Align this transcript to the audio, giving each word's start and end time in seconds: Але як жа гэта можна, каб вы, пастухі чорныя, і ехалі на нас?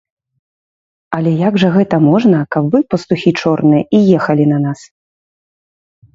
Але 1.17 1.33
як 1.47 1.59
жа 1.63 1.69
гэта 1.75 1.99
можна, 2.07 2.39
каб 2.57 2.63
вы, 2.77 2.81
пастухі 2.95 3.35
чорныя, 3.45 3.83
і 4.01 4.01
ехалі 4.17 4.45
на 4.55 4.59
нас? 4.67 4.79